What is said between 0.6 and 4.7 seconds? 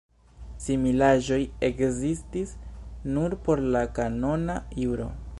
Similaĵoj ekzistis nur por la kanona